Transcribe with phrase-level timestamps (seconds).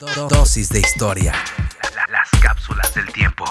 [0.00, 1.34] Dosis de historia.
[2.10, 3.44] Las cápsulas del tiempo.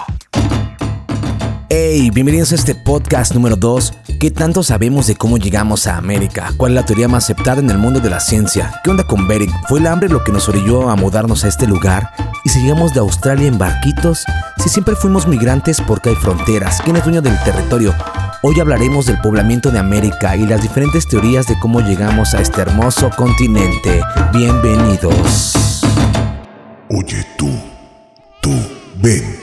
[1.68, 3.94] Hey, bienvenidos a este podcast número 2.
[4.18, 6.52] ¿Qué tanto sabemos de cómo llegamos a América?
[6.56, 8.80] ¿Cuál es la teoría más aceptada en el mundo de la ciencia?
[8.82, 9.52] ¿Qué onda con Beric?
[9.68, 12.10] ¿Fue el hambre lo que nos orilló a mudarnos a este lugar?
[12.44, 14.24] ¿Y si llegamos de Australia en barquitos?
[14.58, 17.94] Si siempre fuimos migrantes porque hay fronteras, ¿quién es dueño del territorio?
[18.42, 22.60] Hoy hablaremos del poblamiento de América y las diferentes teorías de cómo llegamos a este
[22.60, 24.02] hermoso continente.
[24.32, 25.79] Bienvenidos.
[26.92, 27.48] Oye tú,
[28.42, 28.50] tú,
[28.96, 29.38] ven,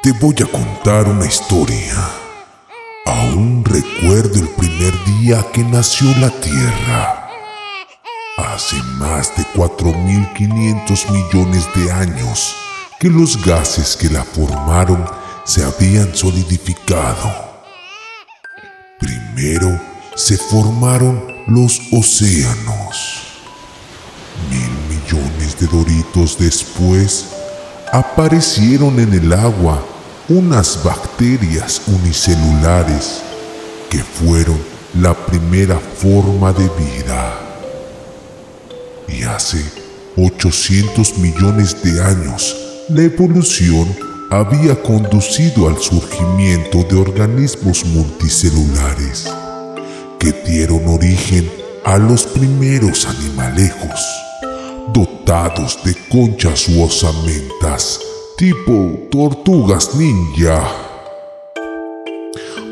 [0.00, 2.08] te voy a contar una historia.
[3.04, 7.28] Aún recuerdo el primer día que nació la Tierra.
[8.36, 12.54] Hace más de 4.500 millones de años
[13.00, 15.04] que los gases que la formaron
[15.42, 17.28] se habían solidificado.
[19.00, 19.80] Primero
[20.14, 23.21] se formaron los océanos.
[25.62, 27.26] De doritos después
[27.92, 29.80] aparecieron en el agua
[30.28, 33.22] unas bacterias unicelulares
[33.88, 34.58] que fueron
[35.00, 37.38] la primera forma de vida.
[39.06, 39.62] Y hace
[40.16, 42.56] 800 millones de años,
[42.88, 43.86] la evolución
[44.32, 49.32] había conducido al surgimiento de organismos multicelulares
[50.18, 51.48] que dieron origen
[51.84, 54.00] a los primeros animalejos,
[54.90, 58.00] dotados de conchas u osamentas
[58.36, 60.60] tipo tortugas ninja.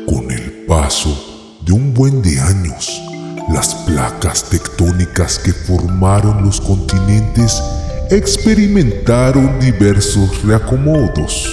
[0.05, 3.01] Con el paso de un buen de años,
[3.53, 7.61] las placas tectónicas que formaron los continentes
[8.09, 11.47] experimentaron diversos reacomodos.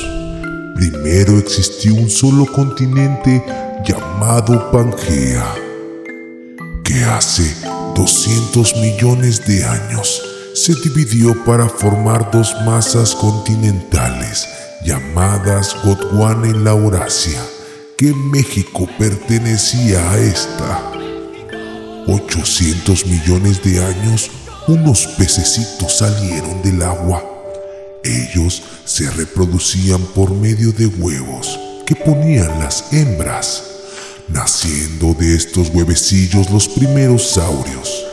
[0.74, 3.44] Primero existió un solo continente
[3.84, 5.54] llamado Pangea,
[6.82, 7.54] que hace
[7.94, 10.22] 200 millones de años
[10.58, 14.48] se dividió para formar dos masas continentales
[14.84, 17.40] llamadas Gondwana y Laurasia,
[17.96, 20.92] que México pertenecía a esta.
[22.08, 24.30] 800 millones de años
[24.66, 27.22] unos pececitos salieron del agua.
[28.02, 33.62] Ellos se reproducían por medio de huevos que ponían las hembras,
[34.26, 38.07] naciendo de estos huevecillos los primeros saurios.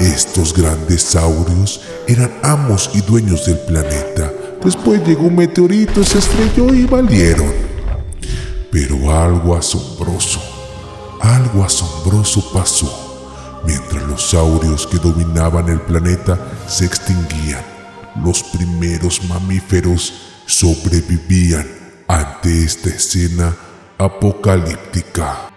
[0.00, 4.32] Estos grandes saurios eran amos y dueños del planeta.
[4.64, 7.52] Después llegó un meteorito, se estrelló y valieron.
[8.70, 10.40] Pero algo asombroso,
[11.20, 13.10] algo asombroso pasó
[13.64, 17.62] Mientras los saurios que dominaban el planeta se extinguían,
[18.24, 20.14] los primeros mamíferos
[20.46, 21.66] sobrevivían
[22.08, 23.54] ante esta escena
[23.98, 25.49] apocalíptica.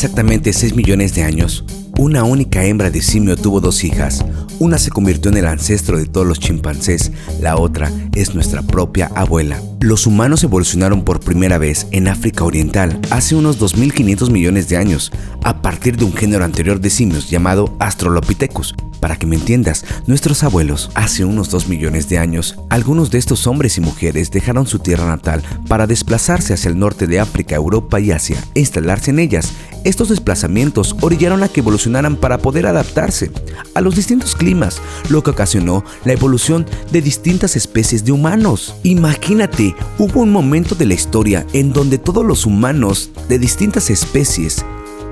[0.00, 1.62] Exactamente 6 millones de años,
[1.98, 4.24] una única hembra de simio tuvo dos hijas.
[4.58, 9.10] Una se convirtió en el ancestro de todos los chimpancés, la otra es nuestra propia
[9.14, 9.60] abuela.
[9.80, 15.12] Los humanos evolucionaron por primera vez en África Oriental hace unos 2.500 millones de años,
[15.44, 20.44] a partir de un género anterior de simios llamado Astrolopithecus, para que me entiendas, nuestros
[20.44, 24.78] abuelos, hace unos 2 millones de años, algunos de estos hombres y mujeres dejaron su
[24.78, 29.18] tierra natal para desplazarse hacia el norte de África, Europa y Asia e instalarse en
[29.18, 29.52] ellas.
[29.84, 33.30] Estos desplazamientos orillaron a que evolucionaran para poder adaptarse
[33.74, 38.74] a los distintos climas, lo que ocasionó la evolución de distintas especies de humanos.
[38.82, 44.64] Imagínate, hubo un momento de la historia en donde todos los humanos de distintas especies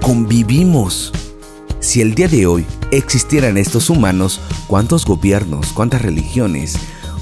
[0.02, 1.12] convivimos.
[1.80, 6.76] Si el día de hoy existieran estos humanos, ¿cuántos gobiernos, cuántas religiones,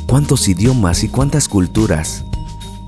[0.07, 2.25] cuántos idiomas y cuántas culturas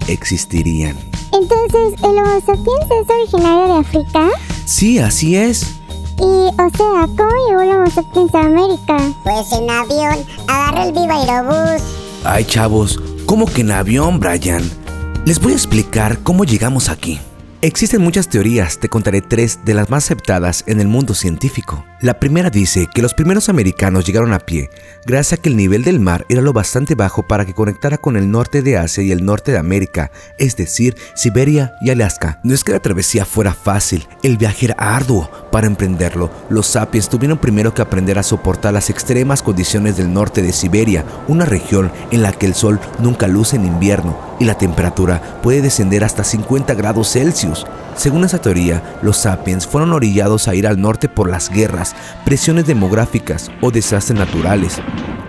[0.08, 0.96] existirían?
[1.32, 4.28] Entonces, ¿el Homo sapiens es originario de África?
[4.64, 5.74] Sí, así es.
[6.16, 8.96] Y, o sea, ¿cómo llegó el Homo sapiens a América?
[9.22, 11.82] Pues en avión, agarra el Viva Aerobús.
[12.24, 14.68] Ay, chavos, ¿cómo que en avión, Brian?
[15.26, 17.20] Les voy a explicar cómo llegamos aquí.
[17.60, 21.84] Existen muchas teorías, te contaré tres de las más aceptadas en el mundo científico.
[22.00, 24.70] La primera dice que los primeros americanos llegaron a pie,
[25.04, 28.16] gracias a que el nivel del mar era lo bastante bajo para que conectara con
[28.16, 32.38] el norte de Asia y el norte de América, es decir, Siberia y Alaska.
[32.44, 35.28] No es que la travesía fuera fácil, el viaje era arduo.
[35.50, 40.42] Para emprenderlo, los sapiens tuvieron primero que aprender a soportar las extremas condiciones del norte
[40.42, 44.56] de Siberia, una región en la que el sol nunca luce en invierno y la
[44.56, 47.66] temperatura puede descender hasta 50 grados Celsius.
[47.96, 51.94] Según esa teoría, los sapiens fueron orillados a ir al norte por las guerras,
[52.24, 54.80] presiones demográficas o desastres naturales,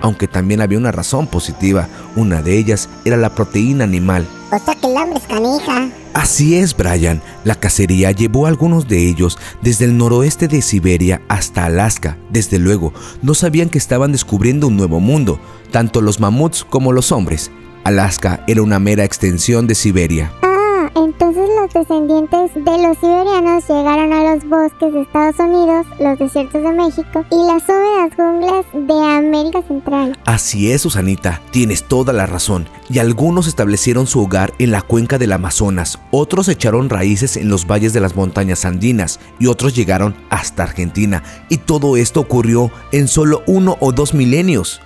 [0.02, 4.28] aunque también había una razón positiva, una de ellas era la proteína animal.
[4.52, 5.90] O sea que el hambre es canija.
[6.14, 7.22] Así es, Brian.
[7.44, 12.18] La cacería llevó a algunos de ellos desde el noroeste de Siberia hasta Alaska.
[12.30, 15.40] Desde luego, no sabían que estaban descubriendo un nuevo mundo,
[15.72, 17.52] tanto los mamuts como los hombres.
[17.84, 20.32] Alaska era una mera extensión de Siberia.
[20.42, 26.20] Ah, entonces los descendientes de los siberianos llegaron a los bosques de Estados Unidos, los
[26.20, 30.18] desiertos de México y las húmedas junglas de América Central.
[30.26, 32.68] Así es, Susanita, tienes toda la razón.
[32.90, 37.66] Y algunos establecieron su hogar en la cuenca del Amazonas, otros echaron raíces en los
[37.66, 41.24] valles de las montañas andinas y otros llegaron hasta Argentina.
[41.50, 44.82] Y todo esto ocurrió en solo uno o dos milenios,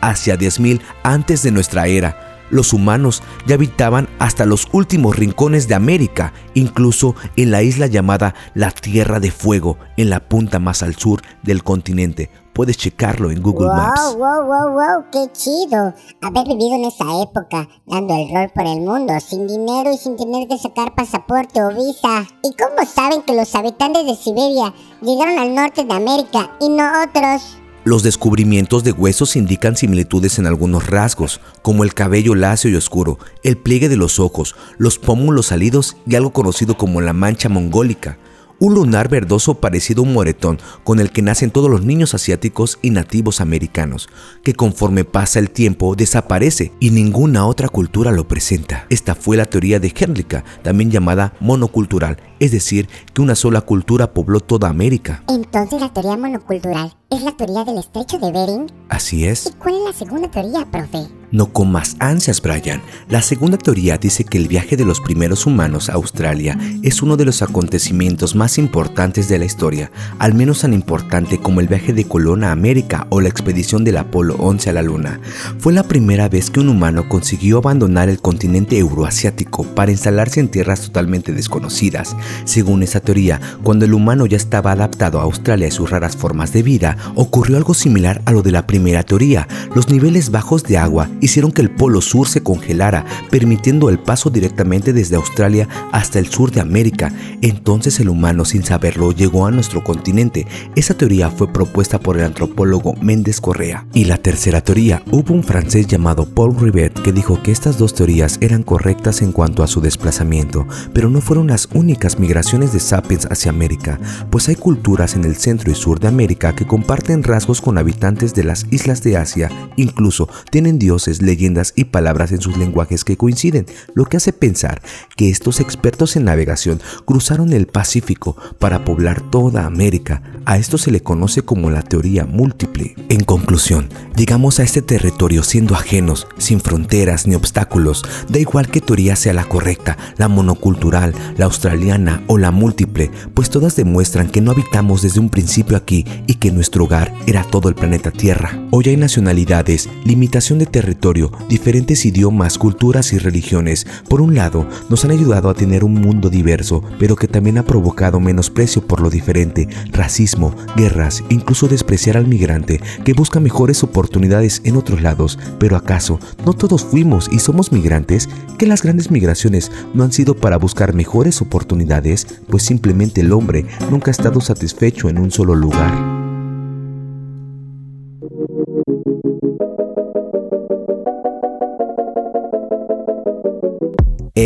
[0.00, 5.74] hacia 10.000 antes de nuestra era los humanos ya habitaban hasta los últimos rincones de
[5.74, 10.96] América, incluso en la isla llamada la Tierra de Fuego, en la punta más al
[10.96, 12.30] sur del continente.
[12.56, 14.16] Puedes checarlo en Google Maps.
[14.16, 15.92] Wow, wow, wow, wow, qué chido.
[16.22, 20.16] Haber vivido en esa época, dando el rol por el mundo, sin dinero y sin
[20.16, 22.26] tener que sacar pasaporte o visa.
[22.42, 24.72] ¿Y cómo saben que los habitantes de Siberia
[25.02, 27.58] llegaron al norte de América y no otros?
[27.86, 33.20] Los descubrimientos de huesos indican similitudes en algunos rasgos, como el cabello lacio y oscuro,
[33.44, 38.18] el pliegue de los ojos, los pómulos salidos y algo conocido como la mancha mongólica
[38.58, 42.78] un lunar verdoso parecido a un moretón con el que nacen todos los niños asiáticos
[42.82, 44.08] y nativos americanos,
[44.42, 48.86] que conforme pasa el tiempo desaparece y ninguna otra cultura lo presenta.
[48.88, 54.12] Esta fue la teoría de Herlica, también llamada monocultural, es decir, que una sola cultura
[54.12, 55.22] pobló toda América.
[55.28, 58.66] Entonces la teoría monocultural es la teoría del estrecho de Bering.
[58.88, 59.46] Así es.
[59.46, 61.06] ¿Y cuál es la segunda teoría, profe?
[61.32, 62.80] No con más ansias, Brian.
[63.08, 67.16] La segunda teoría dice que el viaje de los primeros humanos a Australia es uno
[67.16, 71.92] de los acontecimientos más importantes de la historia, al menos tan importante como el viaje
[71.92, 75.20] de Colón a América o la expedición del Apolo 11 a la Luna.
[75.58, 80.48] Fue la primera vez que un humano consiguió abandonar el continente euroasiático para instalarse en
[80.48, 82.16] tierras totalmente desconocidas.
[82.44, 86.52] Según esa teoría, cuando el humano ya estaba adaptado a Australia y sus raras formas
[86.52, 89.48] de vida, ocurrió algo similar a lo de la primera teoría.
[89.74, 94.30] Los niveles bajos de agua hicieron que el polo sur se congelara, permitiendo el paso
[94.30, 97.12] directamente desde Australia hasta el sur de América.
[97.42, 100.46] Entonces el humano, sin saberlo, llegó a nuestro continente.
[100.74, 103.86] Esa teoría fue propuesta por el antropólogo Méndez Correa.
[103.92, 107.94] Y la tercera teoría, hubo un francés llamado Paul Rivet que dijo que estas dos
[107.94, 112.80] teorías eran correctas en cuanto a su desplazamiento, pero no fueron las únicas migraciones de
[112.80, 113.98] sapiens hacia América,
[114.30, 118.32] pues hay culturas en el centro y sur de América que comparten rasgos con habitantes
[118.32, 123.16] de las islas de Asia, incluso tienen dioses leyendas y palabras en sus lenguajes que
[123.16, 124.80] coinciden, lo que hace pensar
[125.16, 130.22] que estos expertos en navegación cruzaron el Pacífico para poblar toda América.
[130.44, 132.94] A esto se le conoce como la teoría múltiple.
[133.08, 138.04] En conclusión, llegamos a este territorio siendo ajenos, sin fronteras ni obstáculos.
[138.28, 143.50] Da igual que teoría sea la correcta, la monocultural, la australiana o la múltiple, pues
[143.50, 147.68] todas demuestran que no habitamos desde un principio aquí y que nuestro hogar era todo
[147.68, 148.60] el planeta Tierra.
[148.70, 155.04] Hoy hay nacionalidades, limitación de territorio, diferentes idiomas, culturas y religiones, por un lado, nos
[155.04, 159.10] han ayudado a tener un mundo diverso, pero que también ha provocado menosprecio por lo
[159.10, 165.38] diferente, racismo, guerras, incluso despreciar al migrante que busca mejores oportunidades en otros lados.
[165.58, 168.28] Pero ¿acaso no todos fuimos y somos migrantes?
[168.58, 172.26] ¿Que las grandes migraciones no han sido para buscar mejores oportunidades?
[172.48, 176.15] Pues simplemente el hombre nunca ha estado satisfecho en un solo lugar.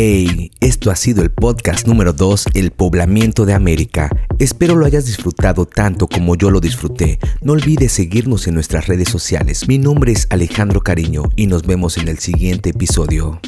[0.03, 4.09] Hey, esto ha sido el podcast número 2, El Poblamiento de América.
[4.39, 7.19] Espero lo hayas disfrutado tanto como yo lo disfruté.
[7.43, 9.67] No olvides seguirnos en nuestras redes sociales.
[9.67, 13.39] Mi nombre es Alejandro Cariño y nos vemos en el siguiente episodio.